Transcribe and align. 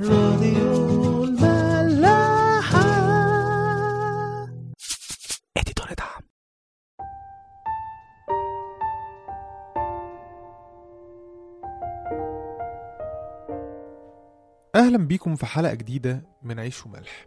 راديو 0.00 1.24
الملاحة. 1.24 2.82
اديتور 5.56 5.86
دعم. 5.98 6.22
أهلا 14.74 14.98
بيكم 14.98 15.36
في 15.36 15.46
حلقة 15.46 15.74
جديدة 15.74 16.22
من 16.42 16.58
عيش 16.58 16.86
وملح. 16.86 17.26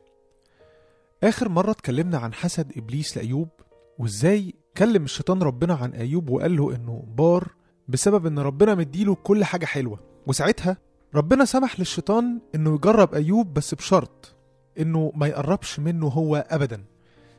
آخر 1.24 1.50
مرة 1.50 1.72
اتكلمنا 1.72 2.18
عن 2.18 2.34
حسد 2.34 2.72
إبليس 2.78 3.18
لأيوب 3.18 3.50
وإزاي 3.98 4.54
كلم 4.78 5.04
الشيطان 5.04 5.44
ربنا 5.44 5.74
عن 5.74 5.94
أيوب 5.94 6.30
وقال 6.30 6.56
له 6.58 6.76
إنه 6.76 7.04
بار 7.08 7.48
بسبب 7.88 8.26
إن 8.26 8.40
ربنا 8.40 8.76
مديله 8.76 9.16
كل 9.16 9.44
حاجة 9.44 9.66
حلوة. 9.66 10.00
وساعتها 10.28 10.78
ربنا 11.16 11.46
سمح 11.46 11.80
للشيطان 11.80 12.40
إنه 12.56 12.76
يجرب 12.76 13.14
أيوب 13.14 13.54
بس 13.54 13.74
بشرط 13.74 14.36
إنه 14.80 15.12
ما 15.16 15.28
يقربش 15.28 15.80
منه 15.80 16.08
هو 16.08 16.36
أبدا. 16.50 16.84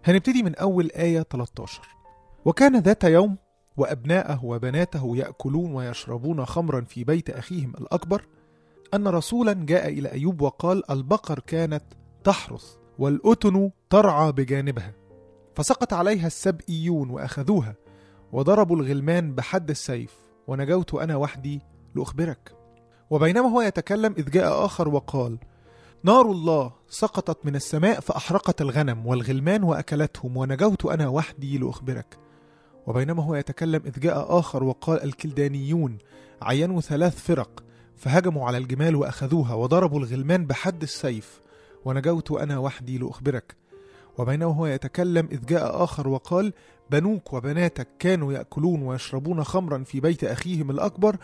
هنبتدي 0.04 0.42
من 0.42 0.54
أول 0.54 0.90
آية 0.96 1.22
13 1.22 1.82
وكان 2.44 2.76
ذات 2.76 3.04
يوم 3.04 3.36
وأبناءه 3.76 4.44
وبناته 4.44 5.16
يأكلون 5.16 5.74
ويشربون 5.74 6.44
خمرا 6.44 6.80
في 6.80 7.04
بيت 7.04 7.30
أخيهم 7.30 7.72
الأكبر 7.80 8.26
أن 8.94 9.08
رسولا 9.08 9.52
جاء 9.52 9.88
إلى 9.88 10.12
أيوب 10.12 10.40
وقال 10.40 10.90
البقر 10.90 11.38
كانت 11.38 11.84
تحرث 12.24 12.76
والأتن 12.98 13.70
ترعى 13.90 14.32
بجانبها. 14.32 14.92
فسقط 15.54 15.92
عليها 15.92 16.26
السبئيون 16.26 17.10
وأخذوها 17.10 17.74
وضربوا 18.32 18.76
الغلمان 18.76 19.34
بحد 19.34 19.70
السيف 19.70 20.14
ونجوت 20.46 20.94
أنا 20.94 21.16
وحدي 21.16 21.60
لأخبرك. 21.94 22.55
وبينما 23.10 23.48
هو 23.48 23.60
يتكلم 23.60 24.14
إذ 24.18 24.30
جاء 24.30 24.64
آخر 24.64 24.88
وقال 24.88 25.38
نار 26.02 26.30
الله 26.30 26.72
سقطت 26.88 27.46
من 27.46 27.56
السماء 27.56 28.00
فأحرقت 28.00 28.60
الغنم 28.60 29.06
والغلمان 29.06 29.62
وأكلتهم 29.62 30.36
ونجوت 30.36 30.86
أنا 30.86 31.08
وحدي 31.08 31.58
لأخبرك. 31.58 32.18
وبينما 32.86 33.22
هو 33.22 33.34
يتكلم 33.34 33.82
إذ 33.86 34.00
جاء 34.00 34.38
آخر 34.38 34.64
وقال 34.64 35.04
الكلدانيون 35.04 35.98
عينوا 36.42 36.80
ثلاث 36.80 37.18
فرق 37.22 37.64
فهجموا 37.96 38.46
على 38.46 38.58
الجمال 38.58 38.96
وأخذوها 38.96 39.54
وضربوا 39.54 39.98
الغلمان 39.98 40.46
بحد 40.46 40.82
السيف 40.82 41.40
ونجوت 41.84 42.32
أنا 42.32 42.58
وحدي 42.58 42.98
لأخبرك. 42.98 43.56
وبينما 44.18 44.54
هو 44.54 44.66
يتكلم 44.66 45.28
إذ 45.32 45.46
جاء 45.46 45.84
آخر 45.84 46.08
وقال 46.08 46.52
بنوك 46.90 47.32
وبناتك 47.32 47.88
كانوا 47.98 48.32
يأكلون 48.32 48.82
ويشربون 48.82 49.44
خمرا 49.44 49.84
في 49.84 50.00
بيت 50.00 50.24
أخيهم 50.24 50.70
الأكبر 50.70 51.16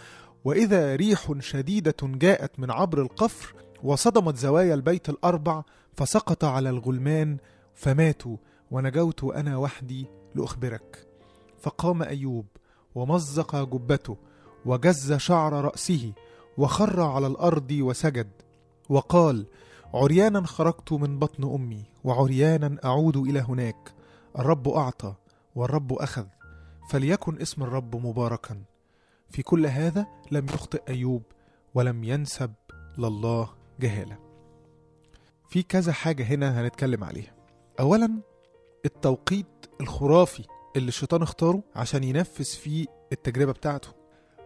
وإذا 0.44 0.96
ريح 0.96 1.32
شديدة 1.40 1.96
جاءت 2.02 2.58
من 2.58 2.70
عبر 2.70 3.02
القفر 3.02 3.54
وصدمت 3.82 4.36
زوايا 4.36 4.74
البيت 4.74 5.08
الأربع 5.08 5.62
فسقط 5.92 6.44
على 6.44 6.70
الغلمان 6.70 7.36
فماتوا 7.74 8.36
ونجوت 8.70 9.24
أنا 9.24 9.56
وحدي 9.56 10.06
لأخبرك. 10.34 11.06
فقام 11.60 12.02
أيوب 12.02 12.46
ومزق 12.94 13.56
جبته 13.56 14.16
وجز 14.64 15.12
شعر 15.12 15.52
رأسه 15.52 16.12
وخر 16.58 17.00
على 17.00 17.26
الأرض 17.26 17.70
وسجد 17.80 18.30
وقال 18.88 19.46
عريانا 19.94 20.46
خرجت 20.46 20.92
من 20.92 21.18
بطن 21.18 21.44
أمي 21.54 21.84
وعريانا 22.04 22.76
أعود 22.84 23.16
إلى 23.16 23.40
هناك 23.40 23.92
الرب 24.38 24.68
أعطى 24.68 25.14
والرب 25.54 25.92
أخذ 25.92 26.26
فليكن 26.90 27.40
اسم 27.40 27.62
الرب 27.62 28.06
مباركا. 28.06 28.71
في 29.32 29.42
كل 29.42 29.66
هذا 29.66 30.06
لم 30.30 30.44
يخطئ 30.44 30.82
أيوب 30.88 31.22
ولم 31.74 32.04
ينسب 32.04 32.52
لله 32.98 33.50
جهالة. 33.80 34.18
في 35.48 35.62
كذا 35.62 35.92
حاجة 35.92 36.22
هنا 36.22 36.60
هنتكلم 36.60 37.04
عليها. 37.04 37.34
أولا 37.80 38.20
التوقيت 38.84 39.66
الخرافي 39.80 40.44
اللي 40.76 40.88
الشيطان 40.88 41.22
اختاره 41.22 41.62
عشان 41.76 42.04
ينفذ 42.04 42.44
فيه 42.44 42.86
التجربة 43.12 43.52
بتاعته. 43.52 43.88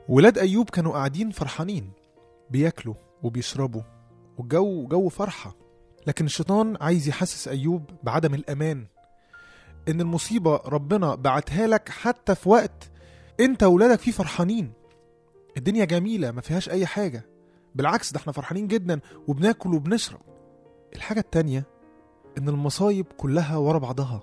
ولاد 0.08 0.38
أيوب 0.38 0.70
كانوا 0.70 0.92
قاعدين 0.92 1.30
فرحانين 1.30 1.92
بياكلوا 2.50 2.94
وبيشربوا 3.22 3.82
والجو 4.38 4.86
جو 4.86 5.08
فرحة. 5.08 5.56
لكن 6.06 6.24
الشيطان 6.24 6.76
عايز 6.80 7.08
يحسس 7.08 7.48
أيوب 7.48 7.90
بعدم 8.02 8.34
الأمان 8.34 8.86
إن 9.88 10.00
المصيبة 10.00 10.56
ربنا 10.56 11.14
بعتها 11.14 11.66
لك 11.66 11.88
حتى 11.88 12.34
في 12.34 12.48
وقت 12.48 12.90
أنت 13.40 13.62
وولادك 13.62 14.00
فيه 14.00 14.12
فرحانين. 14.12 14.72
الدنيا 15.56 15.84
جميلة 15.84 16.30
ما 16.30 16.40
فيهاش 16.40 16.68
أي 16.68 16.86
حاجة. 16.86 17.26
بالعكس 17.74 18.12
ده 18.12 18.20
إحنا 18.20 18.32
فرحانين 18.32 18.66
جدا 18.68 19.00
وبناكل 19.28 19.74
وبنشرب. 19.74 20.20
الحاجة 20.96 21.20
التانية 21.20 21.66
إن 22.38 22.48
المصايب 22.48 23.06
كلها 23.16 23.56
ورا 23.56 23.78
بعضها. 23.78 24.22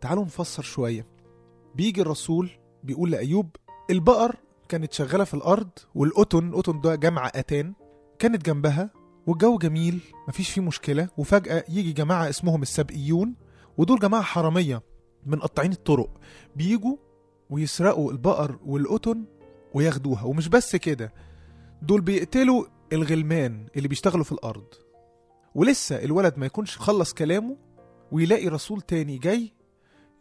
تعالوا 0.00 0.24
نفسر 0.24 0.62
شوية. 0.62 1.06
بيجي 1.74 2.00
الرسول 2.00 2.50
بيقول 2.84 3.10
لأيوب 3.10 3.56
البقر 3.90 4.36
كانت 4.68 4.92
شغالة 4.92 5.24
في 5.24 5.34
الأرض 5.34 5.68
والقطن 5.94 6.48
القطن 6.48 6.80
ده 6.80 6.94
جمع 6.94 7.26
أتان 7.34 7.74
كانت 8.18 8.46
جنبها 8.46 8.90
والجو 9.26 9.58
جميل 9.58 10.00
مفيش 10.28 10.50
فيه 10.50 10.62
مشكلة. 10.62 11.08
وفجأة 11.16 11.64
يجي 11.68 11.92
جماعة 11.92 12.28
اسمهم 12.28 12.62
السبئيون 12.62 13.34
ودول 13.78 13.98
جماعة 13.98 14.22
حرامية 14.22 14.82
من 15.26 15.38
قطاعين 15.40 15.72
الطرق. 15.72 16.10
بيجوا 16.56 16.96
ويسرقوا 17.50 18.12
البقر 18.12 18.58
والقطن 18.66 19.24
وياخدوها. 19.74 20.24
ومش 20.24 20.48
بس 20.48 20.76
كده 20.76 21.12
دول 21.82 22.00
بيقتلوا 22.00 22.64
الغلمان 22.92 23.66
اللي 23.76 23.88
بيشتغلوا 23.88 24.24
في 24.24 24.32
الأرض. 24.32 24.66
ولسه 25.54 26.04
الولد 26.04 26.34
ما 26.38 26.46
يكونش 26.46 26.78
خلص 26.78 27.12
كلامه 27.14 27.56
ويلاقي 28.12 28.48
رسول 28.48 28.80
تاني 28.80 29.18
جاي 29.18 29.52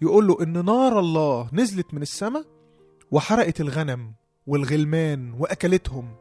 يقول 0.01 0.27
له 0.27 0.43
إن 0.43 0.65
نار 0.65 0.99
الله 0.99 1.49
نزلت 1.53 1.93
من 1.93 2.01
السماء 2.01 2.45
وحرقت 3.11 3.61
الغنم 3.61 4.13
والغلمان 4.47 5.33
وأكلتهم. 5.39 6.15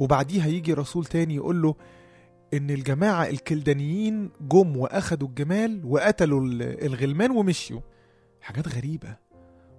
وبعديها 0.00 0.46
يجي 0.46 0.72
رسول 0.72 1.04
تاني 1.04 1.34
يقول 1.34 1.62
له 1.62 1.74
إن 2.54 2.70
الجماعة 2.70 3.24
الكلدانيين 3.28 4.30
جم 4.40 4.76
وأخدوا 4.76 5.28
الجمال 5.28 5.82
وقتلوا 5.84 6.40
ال- 6.40 6.84
الغلمان 6.84 7.30
ومشيوا. 7.30 7.80
حاجات 8.40 8.68
غريبة. 8.68 9.16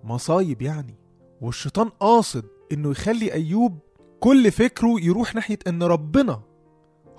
مصايب 0.03 0.61
يعني. 0.61 0.95
والشيطان 1.41 1.89
قاصد 1.89 2.45
إنه 2.71 2.91
يخلي 2.91 3.33
أيوب 3.33 3.79
كل 4.19 4.51
فكره 4.51 4.95
يروح 5.01 5.35
ناحية 5.35 5.59
إن 5.67 5.83
ربنا 5.83 6.41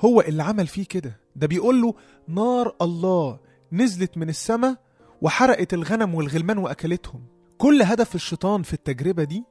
هو 0.04 0.20
اللي 0.20 0.42
عمل 0.42 0.66
فيه 0.66 0.84
كده. 0.84 1.20
ده 1.36 1.46
بيقول 1.46 1.82
له 1.82 1.94
نار 2.28 2.76
الله 2.82 3.40
نزلت 3.72 4.18
من 4.18 4.28
السماء 4.28 4.76
وحرقت 5.22 5.74
الغنم 5.74 6.14
والغلمان 6.14 6.58
وأكلتهم. 6.58 7.26
كل 7.58 7.82
هدف 7.82 8.14
الشيطان 8.14 8.62
في 8.62 8.72
التجربة 8.74 9.24
دي 9.24 9.44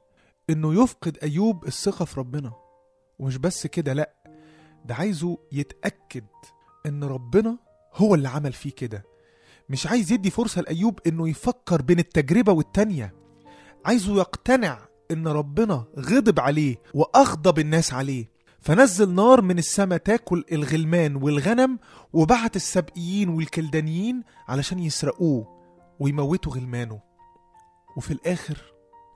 إنه 0.50 0.82
يفقد 0.82 1.18
أيوب 1.22 1.66
الثقة 1.66 2.04
في 2.04 2.20
ربنا. 2.20 2.52
ومش 3.18 3.36
بس 3.36 3.66
كده 3.66 3.92
لأ 3.92 4.14
ده 4.84 4.94
عايزه 4.94 5.38
يتأكد 5.52 6.24
إن 6.86 7.04
ربنا 7.04 7.58
هو 7.94 8.14
اللي 8.14 8.28
عمل 8.28 8.52
فيه 8.52 8.70
كده. 8.70 9.04
مش 9.68 9.86
عايز 9.86 10.12
يدي 10.12 10.30
فرصة 10.30 10.60
لأيوب 10.60 11.00
إنه 11.06 11.28
يفكر 11.28 11.82
بين 11.82 11.98
التجربة 11.98 12.52
والتانية. 12.52 13.14
عايزه 13.84 14.16
يقتنع 14.16 14.78
إن 15.10 15.28
ربنا 15.28 15.84
غضب 15.98 16.40
عليه 16.40 16.76
وأغضب 16.94 17.58
الناس 17.58 17.92
عليه. 17.92 18.30
فنزل 18.60 19.14
نار 19.14 19.42
من 19.42 19.58
السماء 19.58 19.98
تاكل 19.98 20.44
الغلمان 20.52 21.16
والغنم 21.16 21.78
وبعت 22.12 22.56
السبئيين 22.56 23.28
والكلدانيين 23.28 24.22
علشان 24.48 24.78
يسرقوه 24.78 25.46
ويموتوا 26.00 26.52
غلمانه. 26.52 27.00
وفي 27.96 28.10
الآخر 28.10 28.58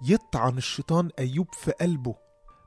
يطعن 0.08 0.56
الشيطان 0.58 1.10
أيوب 1.19 1.46
في 1.54 1.70
قلبه. 1.70 2.14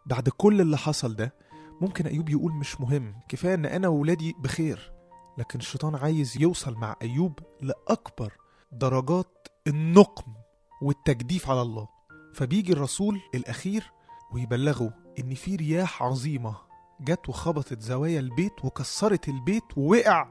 بعد 0.06 0.30
كل 0.30 0.62
اللي 0.62 0.78
حصل 0.78 1.16
ده 1.16 1.34
ممكن 1.82 2.08
أيوب 2.08 2.30
يقول 2.30 2.54
مش 2.54 2.82
مهم. 2.82 3.16
كفاية 3.30 3.54
إن 3.54 3.66
أنا 3.66 3.88
وولادي 3.88 4.36
بخير. 4.40 4.95
لكن 5.38 5.60
الشيطان 5.60 5.96
عايز 5.96 6.42
يوصل 6.42 6.74
مع 6.76 6.96
أيوب 7.02 7.40
لأكبر 7.62 8.34
درجات 8.72 9.48
النقم 9.68 10.34
والتجديف 10.82 11.50
على 11.50 11.62
الله. 11.62 11.88
فبيجي 12.34 12.74
الرسول 12.74 13.22
الأخير 13.36 13.92
ويبلغه 14.34 14.94
إن 15.20 15.34
في 15.34 15.56
رياح 15.56 16.04
عظيمة 16.04 16.56
جت 17.02 17.30
وخبطت 17.30 17.82
زوايا 17.82 18.20
البيت 18.20 18.66
وكسرت 18.66 19.30
البيت 19.30 19.64
ووقع 19.78 20.28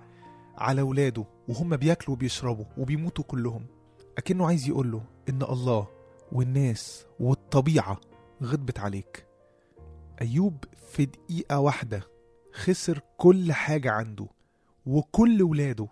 على 0.56 0.82
ولاده 0.82 1.24
وهم 1.48 1.76
بياكلوا 1.76 2.16
وبيشربوا 2.16 2.64
وبيموتوا 2.78 3.24
كلهم. 3.24 3.66
أكنه 4.18 4.46
عايز 4.46 4.68
يقول 4.68 4.92
له 4.92 5.02
إن 5.28 5.42
الله 5.42 5.86
والناس 6.32 7.06
والطبيعة 7.20 8.00
غضبت 8.42 8.78
عليك. 8.78 9.26
أيوب 10.20 10.64
في 10.88 11.04
دقيقة 11.04 11.58
واحدة 11.58 12.02
خسر 12.52 13.00
كل 13.16 13.52
حاجة 13.52 13.90
عنده. 13.90 14.26
وكل 14.86 15.42
ولاده 15.42 15.88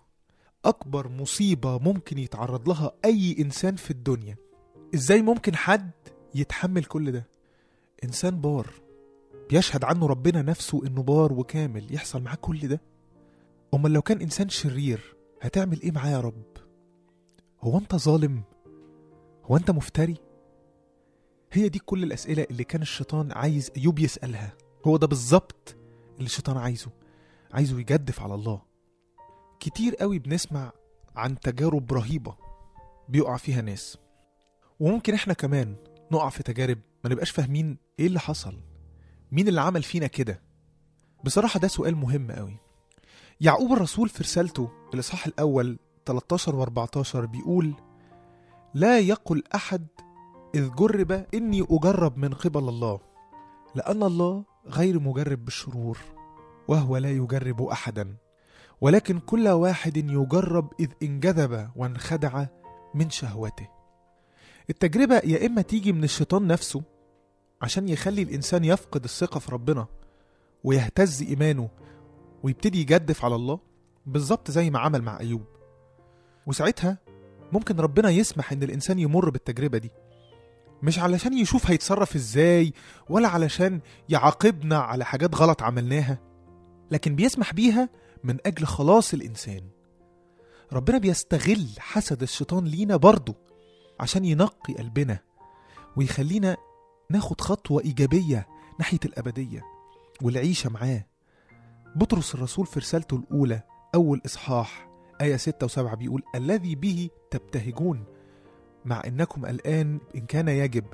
أكبر 0.65 1.09
مصيبة 1.09 1.79
ممكن 1.79 2.19
يتعرض 2.19 2.69
لها 2.69 2.93
أي 3.05 3.37
إنسان 3.39 3.77
في 3.77 3.91
الدنيا. 3.91 4.37
إزاي 4.95 5.23
ممكن 5.23 5.57
حد 5.57 5.91
يتحمل 6.35 6.85
كل 6.85 7.13
ده؟ 7.13 7.29
إنسان 8.05 8.41
بار. 8.41 8.71
بيشهد 9.51 9.85
عنه 9.85 10.07
ربنا 10.07 10.43
نفسه 10.43 10.87
إنه 10.87 11.03
بار 11.03 11.33
وكامل 11.33 11.95
يحصل 11.95 12.23
معاه 12.23 12.35
كل 12.35 12.69
ده. 12.69 12.81
أمال 13.75 13.93
لو 13.93 14.03
كان 14.03 14.21
إنسان 14.21 14.49
شرير 14.49 15.17
هتعمل 15.43 15.81
إيه 15.81 15.91
معاه 15.93 16.11
يا 16.11 16.21
رب؟ 16.21 16.43
هو 17.61 17.79
أنت 17.79 17.97
ظالم؟ 17.97 18.43
هو 19.45 19.57
أنت 19.57 19.71
مفتري؟ 19.71 20.17
هي 21.53 21.69
دي 21.69 21.79
كل 21.79 22.03
الأسئلة 22.03 22.47
اللي 22.51 22.65
كان 22.65 22.83
الشيطان 22.83 23.33
عايز 23.33 23.71
ايوب 23.77 23.99
يسالها 23.99 24.53
هو 24.87 24.97
ده 24.97 25.07
بالظبط 25.07 25.77
اللي 26.15 26.27
الشيطان 26.27 26.57
عايزه. 26.57 26.91
عايزه 27.53 27.79
يجدف 27.81 28.21
على 28.21 28.35
الله. 28.35 28.63
كتير 29.63 29.97
قوي 29.97 30.19
بنسمع 30.19 30.73
عن 31.17 31.41
تجارب 31.41 31.93
رهيبة 31.93 32.37
بيقع 33.09 33.37
فيها 33.37 33.63
ناس. 33.63 33.99
وممكن 34.81 35.15
إحنا 35.15 35.35
كمان 35.35 35.77
نقع 36.13 36.29
في 36.29 36.43
تجارب 36.43 36.79
ما 37.05 37.11
نبقاش 37.11 37.31
فاهمين 37.31 37.79
إيه 37.99 38.07
اللي 38.07 38.21
حصل 38.21 38.55
مين 39.33 39.49
اللي 39.49 39.61
عمل 39.61 39.83
فينا 39.83 40.07
كده. 40.07 40.43
بصراحة 41.25 41.61
ده 41.61 41.69
سؤال 41.69 41.97
مهم 41.97 42.31
قوي. 42.33 42.57
يعقوب 43.41 43.73
الرسول 43.73 44.09
في 44.09 44.23
رسالته 44.23 44.71
الإصحاح 44.95 45.27
الأول 45.27 45.79
13 46.07 46.57
و 46.57 46.63
14 46.63 47.27
بيقول 47.27 47.75
لا 48.75 48.99
يقل 48.99 49.43
أحد 49.55 49.87
إذ 50.55 50.71
جرب 50.75 51.13
إني 51.35 51.67
أجرب 51.71 52.19
من 52.19 52.35
قبل 52.35 52.69
الله 52.69 53.01
لأن 53.75 54.03
الله 54.03 54.45
غير 54.67 55.01
مجرب 55.01 55.45
بالشرور 55.45 55.99
وهو 56.69 56.97
لا 56.97 57.11
يجرب 57.11 57.63
أحدا. 57.63 58.17
ولكن 58.83 59.19
كل 59.19 59.49
واحد 59.49 59.97
يجرب 59.97 60.73
إذ 60.81 60.89
انجذب 61.03 61.71
وانخدع 61.77 62.47
من 62.95 63.11
شهوته. 63.11 63.69
التجربة 64.71 65.15
يا 65.25 65.47
إما 65.47 65.63
تيجي 65.63 65.93
من 65.93 66.05
الشيطان 66.05 66.47
نفسه 66.47 66.83
عشان 67.63 67.89
يخلي 67.89 68.23
الإنسان 68.23 68.65
يفقد 68.65 69.05
الثقة 69.05 69.41
في 69.41 69.53
ربنا 69.53 69.87
ويهتز 70.65 71.23
إيمانه 71.23 71.69
ويبتدي 72.43 72.81
يجدف 72.81 73.25
على 73.25 73.35
الله 73.35 73.59
بالظبط 74.07 74.51
زي 74.51 74.71
ما 74.71 74.79
عمل 74.79 75.03
مع 75.03 75.21
أيوب. 75.21 75.45
وساعتها 76.47 76.99
ممكن 77.53 77.77
ربنا 77.81 78.11
يسمح 78.11 78.53
إن 78.53 78.63
الإنسان 78.63 78.99
يمر 78.99 79.31
بالتجربة 79.31 79.79
دي. 79.79 79.91
مش 80.83 80.99
علشان 80.99 81.39
يشوف 81.39 81.71
هيتصرف 81.71 82.17
إزاي 82.17 82.73
ولا 83.09 83.29
علشان 83.29 83.81
يعاقبنا 84.09 84.79
على 84.79 85.05
حاجات 85.05 85.35
غلط 85.35 85.63
عملناها 85.63 86.19
لكن 86.91 87.17
بيسمح 87.17 87.53
بيها 87.55 87.89
من 88.25 88.39
أجل 88.47 88.67
خلاص 88.67 89.15
الإنسان. 89.15 89.63
ربنا 90.73 90.99
بيستغل 90.99 91.69
حسد 91.79 92.23
الشيطان 92.23 92.65
لينا 92.65 92.97
برضه 92.97 93.35
عشان 94.01 94.25
ينقي 94.25 94.75
قلبنا 94.75 95.19
ويخلينا 95.97 96.57
ناخد 97.11 97.41
خطوة 97.41 97.83
إيجابية 97.83 98.49
ناحية 98.79 98.99
الأبدية 99.05 99.63
والعيشة 100.23 100.71
معاه. 100.71 101.07
بطرس 101.97 102.35
الرسول 102.35 102.67
في 102.67 102.81
رسالته 102.81 103.17
الأولى 103.17 103.63
أول 103.95 104.21
إصحاح 104.27 104.89
آية 105.21 105.37
6 105.37 105.69
و7 105.69 105.95
بيقول 105.95 106.23
الذي 106.35 106.75
به 106.75 107.11
تبتهجون. 107.31 108.05
مع 108.85 109.03
إنكم 109.07 109.47
الآن 109.47 110.01
إن 110.15 110.27
كان 110.27 110.49
يجب 110.49 110.85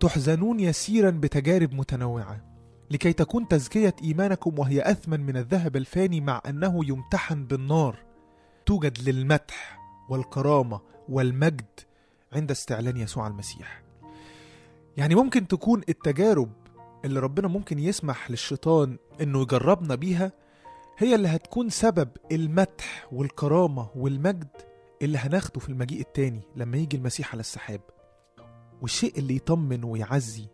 تحزنون 0.00 0.60
يسيرا 0.60 1.10
بتجارب 1.10 1.74
متنوعة. 1.74 2.55
لكي 2.90 3.12
تكون 3.12 3.48
تزكية 3.48 3.94
إيمانكم 4.02 4.58
وهي 4.58 4.90
أثمن 4.90 5.20
من 5.20 5.36
الذهب 5.36 5.76
الفاني 5.76 6.20
مع 6.20 6.42
أنه 6.48 6.80
يمتحن 6.88 7.44
بالنار. 7.44 7.98
توجد 8.66 9.08
للمدح 9.08 9.78
والكرامة 10.08 10.80
والمجد 11.08 11.80
عند 12.32 12.50
استعلان 12.50 12.96
يسوع 12.96 13.26
المسيح. 13.26 13.82
يعني 14.96 15.14
ممكن 15.14 15.48
تكون 15.48 15.82
التجارب 15.88 16.52
اللي 17.04 17.20
ربنا 17.20 17.48
ممكن 17.48 17.78
يسمح 17.78 18.30
للشيطان 18.30 18.96
إنه 19.20 19.42
يجربنا 19.42 19.94
بيها 19.94 20.32
هي 20.98 21.14
اللي 21.14 21.28
هتكون 21.28 21.68
سبب 21.70 22.08
المدح 22.32 23.06
والكرامة 23.12 23.88
والمجد 23.96 24.48
اللي 25.02 25.18
هناخده 25.18 25.60
في 25.60 25.68
المجيء 25.68 26.00
التاني 26.00 26.40
لما 26.56 26.76
يجي 26.76 26.96
المسيح 26.96 27.32
على 27.32 27.40
السحاب. 27.40 27.80
والشيء 28.82 29.18
اللي 29.18 29.36
يطمن 29.36 29.84
ويعزي 29.84 30.46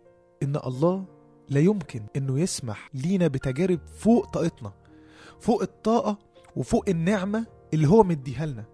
إن 0.42 0.56
الله 0.56 1.04
لا 1.52 1.60
يمكن 1.60 2.02
إنه 2.16 2.40
يسمح 2.40 2.90
لينا 2.94 3.26
بتجارب 3.28 3.80
فوق 3.96 4.26
طاقتنا 4.30 4.72
فوق 5.40 5.62
الطاقة 5.62 6.18
وفوق 6.56 6.84
النعمة 6.88 7.46
اللي 7.74 7.88
هو 7.88 8.02
مديها 8.04 8.46
لنا 8.46 8.64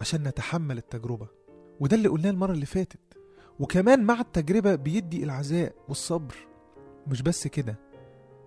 عشان 0.00 0.22
نتحمل 0.22 0.78
التجربة. 0.78 1.28
وده 1.80 1.96
اللي 1.96 2.08
قلناه 2.08 2.30
المرة 2.30 2.52
اللي 2.52 2.66
فاتت. 2.66 2.98
وكمان 3.60 4.04
مع 4.04 4.20
التجربة 4.20 4.74
بيدي 4.74 5.24
العزاء 5.24 5.74
والصبر. 5.88 6.34
مش 7.06 7.22
بس 7.22 7.46
كده 7.46 7.78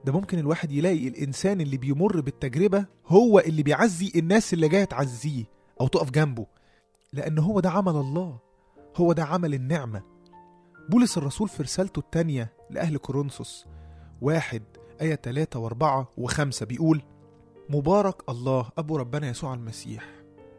ده 0.06 0.12
ممكن 0.14 0.40
الواحد 0.40 0.72
يلاقي 0.72 1.08
الإنسان 1.08 1.62
اللي 1.62 1.78
بيمر 1.78 2.22
بالتجربة 2.22 2.86
هو 3.08 3.40
اللي 3.40 3.64
بيعزي 3.64 4.12
الناس 4.16 4.54
اللي 4.54 4.68
جاية 4.68 4.84
تعزيه 4.84 5.44
أو 5.82 5.88
تقف 5.88 6.12
جنبه 6.12 6.46
لأن 7.14 7.40
هو 7.40 7.60
ده 7.60 7.70
عمل 7.70 7.96
الله 7.96 8.40
هو 8.96 9.14
ده 9.14 9.24
عمل 9.24 9.54
النعمة. 9.54 10.02
بولس 10.90 11.18
الرسول 11.18 11.50
في 11.50 11.64
رسالته 11.64 12.00
التانية 12.00 12.54
لأهل 12.70 12.98
كورنثوس 12.98 13.66
واحد 14.22 14.64
آية 15.02 15.16
3 15.16 15.60
وأربعة 15.60 16.10
وخمسة 16.18 16.66
بيقول 16.66 17.02
مبارك 17.70 18.30
الله 18.30 18.70
أبو 18.78 18.98
ربنا 18.98 19.30
يسوع 19.30 19.54
المسيح 19.54 20.10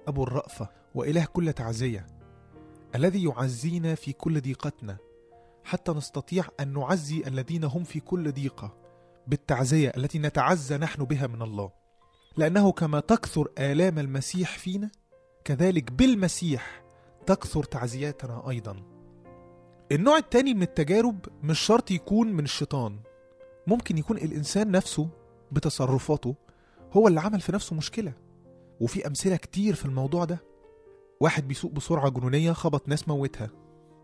أبو 0.09 0.23
الرأفة 0.23 0.69
وإله 0.95 1.25
كل 1.25 1.53
تعزية 1.53 2.07
الذي 2.95 3.25
يعزينا 3.25 3.95
في 3.95 4.13
كل 4.13 4.41
ضيقتنا 4.41 4.97
حتى 5.65 5.93
نستطيع 5.93 6.45
أن 6.61 6.73
نعزي 6.73 7.23
الذين 7.27 7.65
هم 7.65 7.85
في 7.85 8.01
كل 8.01 8.33
ضيقة 8.33 8.77
بالتعزية 9.27 9.93
التي 9.97 10.19
نتعزى 10.19 10.77
نحن 10.77 11.05
بها 11.05 11.27
من 11.27 11.43
الله. 11.43 11.71
لأنه 12.37 12.73
كما 12.73 13.01
تكثر 13.01 13.49
آلام 13.59 13.99
المسيح 13.99 14.59
فينا 14.59 14.91
كذلك 15.45 15.93
بالمسيح 15.93 16.83
تكثر 17.27 17.65
تعزياتنا 17.65 18.51
أيضا. 18.51 19.00
النوع 19.93 20.17
التاني 20.17 20.55
من 20.55 20.63
التجارب 20.63 21.19
مش 21.43 21.61
شرط 21.61 21.91
يكون 21.91 22.33
من 22.33 22.45
الشيطان. 22.45 22.99
ممكن 23.67 23.99
يكون 23.99 24.17
الإنسان 24.17 24.71
نفسه 24.71 25.09
بتصرفاته 25.53 26.35
هو 26.93 27.09
اللي 27.09 27.21
عمل 27.21 27.41
في 27.41 27.53
نفسه 27.53 27.77
مشكلة. 27.77 28.13
وفي 28.81 29.07
أمثلة 29.07 29.37
كتير 29.37 29.75
في 29.75 29.85
الموضوع 29.85 30.25
ده. 30.25 30.39
واحد 31.21 31.49
بيسوق 31.49 31.73
بسرعة 31.73 32.09
جنونية 32.09 32.53
خبط 32.53 32.89
ناس 32.89 33.09
موتها. 33.09 33.51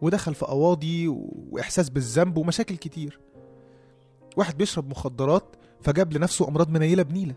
ودخل 0.00 0.35
في 0.35 0.44
قواضي 0.44 1.09
وإحساس 1.09 1.91
بالذنب 1.91 2.37
ومشاكل 2.37 2.77
كتير. 2.77 3.21
واحد 4.37 4.56
بيشرب 4.59 4.91
مخدرات 4.91 5.56
فجاب 5.83 6.12
لنفسه 6.12 6.49
أمراض 6.49 6.71
منيلة 6.71 7.03
بنيلة. 7.03 7.35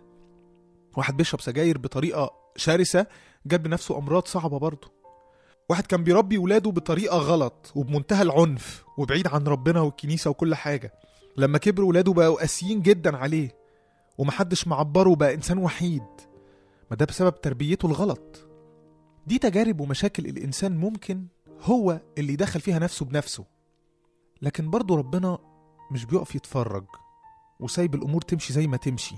واحد 0.98 1.18
بيشرب 1.18 1.42
سجاير 1.42 1.78
بطريقة 1.78 2.32
شرسة 2.56 3.06
جاب 3.46 3.68
لنفسه 3.68 3.98
أمراض 3.98 4.28
صعبة 4.28 4.60
برضه. 4.60 4.99
واحد 5.70 5.86
كان 5.86 6.04
بيربي 6.04 6.38
ولاده 6.38 6.72
بطريقة 6.72 7.18
غلط 7.18 7.72
وبمنتهى 7.76 8.22
العنف 8.22 8.86
وبعيد 8.98 9.28
عن 9.28 9.44
ربنا 9.44 9.82
والكنيسة 9.82 10.30
وكل 10.30 10.56
حاجة. 10.56 10.94
لما 11.38 11.58
كبر 11.58 11.84
ولاده 11.84 12.14
بقوا 12.14 12.40
قاسيين 12.40 12.82
جدا 12.82 13.18
عليه 13.18 13.56
ومحدش 14.18 14.68
معبره 14.68 15.16
بقى 15.16 15.34
إنسان 15.34 15.58
وحيد. 15.58 16.04
ما 16.92 16.98
ده 16.98 17.06
بسبب 17.06 17.42
تربيته 17.42 17.86
الغلط. 17.86 18.48
دي 19.28 19.38
تجارب 19.38 19.80
ومشاكل 19.80 20.26
الإنسان 20.26 20.78
ممكن 20.78 21.26
هو 21.62 22.02
اللي 22.18 22.34
يدخل 22.34 22.60
فيها 22.62 22.80
نفسه 22.80 23.06
بنفسه. 23.06 23.46
لكن 24.42 24.70
برضه 24.70 24.96
ربنا 24.98 25.38
مش 25.92 26.06
بيقف 26.06 26.36
يتفرج 26.36 26.86
وسايب 27.60 27.96
الأمور 27.96 28.22
تمشي 28.22 28.54
زي 28.54 28.68
ما 28.68 28.78
تمشي. 28.78 29.16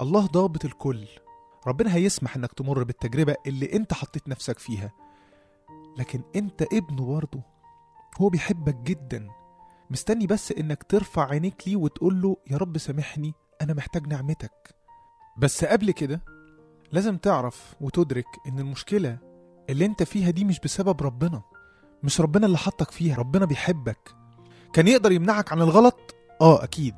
الله 0.00 0.26
ضابط 0.26 0.64
الكل. 0.64 1.06
ربنا 1.66 1.94
هيسمح 1.94 2.36
إنك 2.36 2.52
تمر 2.52 2.82
بالتجربة 2.82 3.36
اللي 3.46 3.72
أنت 3.72 3.92
حطيت 3.94 4.28
نفسك 4.28 4.58
فيها. 4.58 4.90
لكن 6.00 6.22
انت 6.36 6.62
ابنه 6.62 7.06
برضه. 7.06 7.40
هو 8.20 8.28
بيحبك 8.28 8.74
جدا. 8.74 9.28
مستني 9.90 10.26
بس 10.26 10.52
إنك 10.52 10.82
ترفع 10.82 11.28
عينيك 11.30 11.62
ليه 11.68 11.76
وتقول 11.76 12.22
له 12.22 12.36
يا 12.50 12.56
رب 12.56 12.78
سامحني 12.78 13.34
أنا 13.62 13.74
محتاج 13.74 14.06
نعمتك. 14.06 14.74
بس 15.38 15.64
قبل 15.64 15.90
كده 15.90 16.20
لازم 16.92 17.16
تعرف 17.16 17.74
وتدرك 17.80 18.26
إن 18.46 18.58
المشكلة 18.58 19.18
اللي 19.70 19.84
أنت 19.86 20.02
فيها 20.02 20.30
دي 20.30 20.44
مش 20.44 20.60
بسبب 20.60 21.02
ربنا. 21.02 21.42
مش 22.02 22.20
ربنا 22.20 22.46
اللي 22.46 22.58
حطك 22.58 22.90
فيها 22.90 23.16
ربنا 23.16 23.44
بيحبك. 23.44 24.14
كان 24.72 24.88
يقدر 24.88 25.12
يمنعك 25.12 25.52
عن 25.52 25.60
الغلط؟ 25.60 26.14
آه 26.40 26.64
أكيد. 26.64 26.96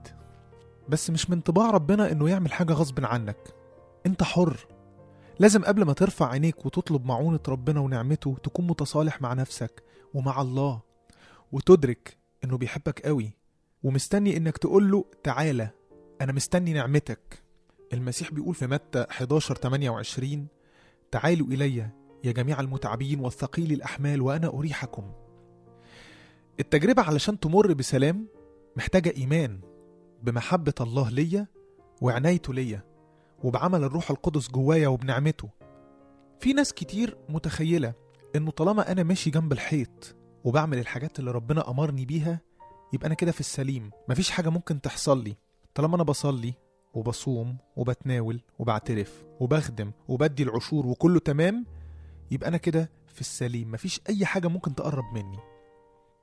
بس 0.88 1.10
مش 1.10 1.30
من 1.30 1.40
طباع 1.40 1.70
ربنا 1.70 2.12
إنه 2.12 2.28
يعمل 2.28 2.52
حاجة 2.52 2.72
غصب 2.72 3.04
عنك. 3.04 3.54
أنت 4.06 4.22
حر. 4.22 4.66
لازم 5.42 5.64
قبل 5.64 5.82
ما 5.82 5.92
ترفع 5.92 6.30
عينيك 6.30 6.66
وتطلب 6.66 7.04
معونة 7.04 7.40
ربنا 7.48 7.80
ونعمته 7.80 8.36
تكون 8.42 8.66
متصالح 8.66 9.22
مع 9.22 9.32
نفسك 9.32 9.82
ومع 10.14 10.40
الله. 10.40 10.80
وتدرك 11.52 12.16
إنه 12.44 12.58
بيحبك 12.58 13.06
قوي 13.06 13.32
ومستني 13.82 14.36
إنك 14.36 14.58
تقول 14.58 14.90
له 14.90 15.04
تعالى 15.22 15.70
أنا 16.20 16.32
مستني 16.32 16.72
نعمتك. 16.72 17.42
المسيح 17.92 18.32
بيقول 18.32 18.54
في 18.54 18.66
متى 18.66 19.06
11 19.10 19.54
28 19.54 20.46
تعالوا 21.10 21.46
إلي 21.46 21.76
يا 22.24 22.32
جميع 22.32 22.60
المتعبين 22.60 23.20
والثقيل 23.20 23.72
الأحمال 23.72 24.22
وأنا 24.22 24.48
أريحكم. 24.48 25.12
التجربة 26.60 27.02
علشان 27.02 27.40
تمر 27.40 27.72
بسلام 27.72 28.26
محتاجة 28.76 29.14
إيمان 29.16 29.60
بمحبة 30.22 30.74
الله 30.80 31.10
ليا 31.10 31.46
وعنايته 32.00 32.54
ليا. 32.54 32.91
وبعمل 33.44 33.84
الروح 33.84 34.10
القدس 34.10 34.50
جوايا 34.50 34.88
وبنعمته. 34.88 35.48
في 36.40 36.52
ناس 36.52 36.72
كتير 36.72 37.16
متخيلة 37.28 37.94
إنه 38.36 38.50
طالما 38.50 38.92
أنا 38.92 39.02
ماشي 39.02 39.30
جنب 39.30 39.52
الحيط 39.52 40.16
وبعمل 40.44 40.78
الحاجات 40.78 41.18
اللي 41.18 41.30
ربنا 41.30 41.70
أمرني 41.70 42.04
بيها 42.04 42.40
يبقى 42.92 43.06
أنا 43.06 43.14
كده 43.14 43.32
في 43.32 43.40
السليم. 43.40 43.90
مفيش 44.08 44.30
حاجة 44.30 44.48
ممكن 44.48 44.80
تحصل 44.80 45.24
لي. 45.24 45.36
طالما 45.74 45.96
أنا 45.96 46.02
بصلي 46.02 46.54
وبصوم 46.94 47.56
وبتناول 47.76 48.40
وبعترف 48.58 49.24
وبخدم 49.40 49.92
وبدي 50.08 50.42
العشور 50.42 50.86
وكله 50.86 51.18
تمام 51.20 51.66
يبقى 52.30 52.48
أنا 52.48 52.56
كده 52.56 52.90
في 53.06 53.20
السليم. 53.20 53.70
مفيش 53.72 54.00
أي 54.08 54.26
حاجة 54.26 54.48
ممكن 54.48 54.74
تقرب 54.74 55.04
مني. 55.14 55.38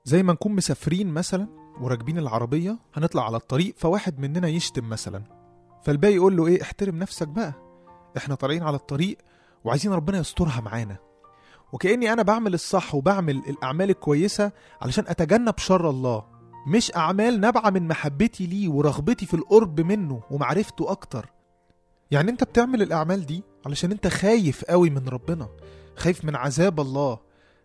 زي 0.06 0.24
ما 0.24 0.34
نكون 0.34 0.52
مسافرين 0.56 1.08
مثلا 1.08 1.48
وراكبين 1.82 2.18
العربية 2.18 2.80
هنطلع 2.94 3.26
على 3.26 3.38
الطريق 3.38 3.76
فواحد 3.78 4.20
مننا 4.20 4.48
يشتم 4.48 4.90
مثلا. 4.90 5.39
فالباقي 5.84 6.16
يقول 6.16 6.38
له 6.38 6.48
إيه؟ 6.48 6.62
احترم 6.62 6.96
نفسك 6.96 7.28
بقى. 7.28 7.54
إحنا 8.18 8.36
طالعين 8.36 8.64
على 8.64 8.76
الطريق 8.76 9.18
وعايزين 9.64 9.92
ربنا 9.94 10.18
يسترها 10.18 10.62
معانا. 10.62 10.98
وكأني 11.72 12.14
أنا 12.14 12.22
بعمل 12.24 12.54
الصح 12.54 12.96
وبعمل 12.96 13.38
الأعمال 13.48 13.90
الكويسة 13.90 14.52
علشان 14.82 15.04
أتجنب 15.08 15.58
شر 15.58 15.90
الله. 15.90 16.26
مش 16.68 16.96
أعمال 16.96 17.40
نابعة 17.40 17.70
من 17.70 17.88
محبتي 17.88 18.46
ليه 18.48 18.70
ورغبتي 18.70 19.26
في 19.26 19.34
القرب 19.34 19.82
منه 19.82 20.22
ومعرفته 20.32 20.92
أكتر. 20.92 21.30
يعني 22.12 22.32
أنت 22.32 22.44
بتعمل 22.44 22.82
الأعمال 22.82 23.26
دي 23.26 23.44
علشان 23.66 23.92
أنت 23.92 24.08
خايف 24.08 24.66
قوي 24.66 24.90
من 24.90 25.08
ربنا. 25.08 25.48
خايف 25.96 26.26
من 26.26 26.36
عذاب 26.36 26.80
الله. 26.80 27.20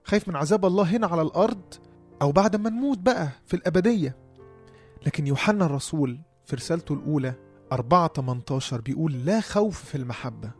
خايف 0.05 0.29
من 0.29 0.37
عذاب 0.37 0.65
الله 0.67 0.83
هنا 0.97 1.07
على 1.07 1.23
الأرض 1.23 1.75
أو 2.23 2.33
بعد 2.33 2.57
ما 2.57 2.71
نموت 2.71 2.99
بقى 2.99 3.29
في 3.47 3.55
الأبدية. 3.55 4.17
لكن 5.07 5.27
يوحنا 5.27 5.67
الرسول 5.67 6.19
في 6.47 6.57
رسالته 6.57 6.93
الأولى 6.93 7.35
4 7.75 8.09
18 8.09 8.81
بيقول 8.81 9.25
لا 9.25 9.41
خوف 9.41 9.85
في 9.85 9.95
المحبة 9.95 10.51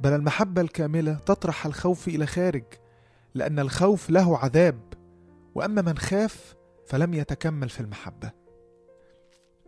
بل 0.00 0.12
المحبة 0.12 0.60
الكاملة 0.62 1.14
تطرح 1.14 1.66
الخوف 1.66 2.08
إلى 2.08 2.26
خارج 2.26 2.64
لأن 3.34 3.58
الخوف 3.58 4.10
له 4.10 4.38
عذاب 4.38 4.80
وأما 5.54 5.82
من 5.82 5.98
خاف 5.98 6.54
فلم 6.86 7.14
يتكمل 7.14 7.68
في 7.68 7.80
المحبة. 7.80 8.30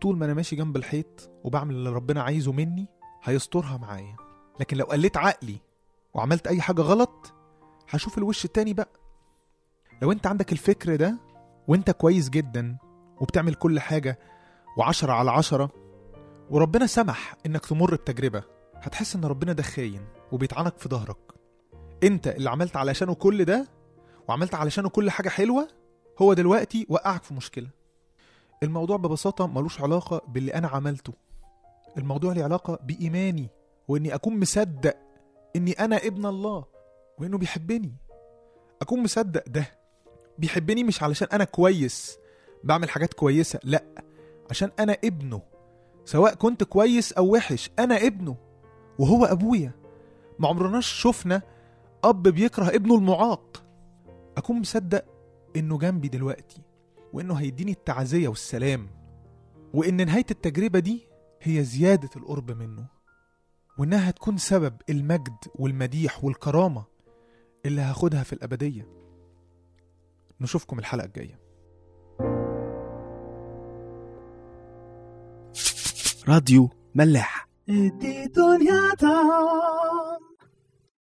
طول 0.01 0.17
ما 0.17 0.25
أنا 0.25 0.33
ماشي 0.33 0.55
جنب 0.55 0.77
الحيط 0.77 1.31
وبعمل 1.43 1.75
اللي 1.75 1.89
ربنا 1.89 2.21
عايزه 2.21 2.51
مني 2.51 2.87
هيسترها 3.23 3.77
معايا 3.77 4.15
لكن 4.59 4.77
لو 4.77 4.85
قلت 4.85 5.17
عقلي 5.17 5.57
وعملت 6.13 6.47
أي 6.47 6.61
حاجة 6.61 6.81
غلط 6.81 7.33
هشوف 7.89 8.17
الوش 8.17 8.45
التاني 8.45 8.73
بقى. 8.73 8.89
لو 10.01 10.11
أنت 10.11 10.27
عندك 10.27 10.51
الفكر 10.51 10.95
ده 10.95 11.17
وأنت 11.67 11.91
كويس 11.91 12.29
جدا 12.29 12.77
وبتعمل 13.21 13.53
كل 13.55 13.79
حاجة 13.79 14.19
وعشرة 14.77 15.13
على 15.13 15.31
عشرة 15.31 15.69
وربنا 16.51 16.87
سمح 16.87 17.35
إنك 17.45 17.65
تمر 17.65 17.95
بتجربة. 17.95 18.43
هتحس 18.75 19.15
إن 19.15 19.25
ربنا 19.25 19.53
ده 19.53 19.63
خاين 19.63 20.05
وبيطعنك 20.31 20.77
في 20.77 20.89
ظهرك. 20.89 21.17
أنت 22.03 22.27
اللي 22.27 22.49
عملت 22.49 22.75
علشانه 22.75 23.13
كل 23.13 23.45
ده 23.45 23.67
وعملت 24.27 24.55
علشانه 24.55 24.89
كل 24.89 25.09
حاجة 25.09 25.29
حلوة 25.29 25.67
هو 26.21 26.33
دلوقتي 26.33 26.85
وقعك 26.89 27.23
في 27.23 27.33
مشكلة. 27.33 27.67
الموضوع 28.63 28.97
ببساطة 28.97 29.47
ملوش 29.47 29.81
علاقة 29.81 30.21
باللي 30.27 30.53
أنا 30.53 30.67
عملته. 30.67 31.13
الموضوع 31.97 32.33
ليه 32.33 32.43
علاقة 32.43 32.79
بإيماني 32.83 33.49
وإني 33.87 34.15
أكون 34.15 34.39
مصدق 34.39 34.97
إني 35.55 35.71
أنا 35.71 35.97
ابن 35.97 36.25
الله 36.25 36.65
وإنه 37.17 37.37
بيحبني. 37.37 37.95
أكون 38.81 39.03
مصدق 39.03 39.43
ده. 39.47 39.65
بيحبني 40.37 40.83
مش 40.83 41.03
علشان 41.03 41.27
أنا 41.33 41.43
كويس 41.43 42.17
بعمل 42.63 42.89
حاجات 42.89 43.13
كويسة 43.13 43.59
لأ 43.63 43.83
عشان 44.49 44.71
أنا 44.79 44.97
ابنه. 45.03 45.50
سواء 46.05 46.33
كنت 46.33 46.63
كويس 46.63 47.13
أو 47.13 47.33
وحش 47.33 47.69
أنا 47.79 47.97
ابنه 48.07 48.35
وهو 48.99 49.25
أبويا. 49.25 49.71
ما 50.39 50.47
عمرناش 50.47 50.87
شفنا 50.87 51.41
أب 52.03 52.23
بيكره 52.27 52.75
ابنه 52.75 52.95
المعاق. 52.95 53.63
أكون 54.37 54.59
مصدق 54.59 55.05
إنه 55.55 55.77
جنبي 55.77 56.07
دلوقتي 56.07 56.61
وإنه 57.13 57.33
هيديني 57.33 57.71
التعزية 57.71 58.27
والسلام 58.27 58.87
وإن 59.73 60.05
نهاية 60.05 60.25
التجربة 60.31 60.79
دي 60.79 61.07
هي 61.41 61.63
زيادة 61.63 62.09
القرب 62.15 62.51
منه 62.51 62.85
وإنها 63.77 64.09
هتكون 64.09 64.37
سبب 64.37 64.73
المجد 64.89 65.35
والمديح 65.55 66.23
والكرامة 66.23 66.83
اللي 67.65 67.81
هاخدها 67.81 68.23
في 68.23 68.33
الأبدية. 68.33 68.87
نشوفكم 70.41 70.79
الحلقة 70.79 71.05
الجاية. 71.05 71.39
راديو 76.27 76.69
ملاح 76.95 77.47